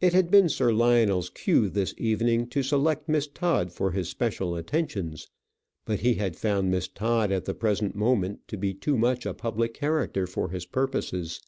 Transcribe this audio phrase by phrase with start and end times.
[0.00, 4.54] It had been Sir Lionel's cue this evening to select Miss Todd for his special
[4.54, 5.26] attentions;
[5.84, 9.34] but he had found Miss Todd at the present moment to be too much a
[9.34, 11.40] public character for his purposes.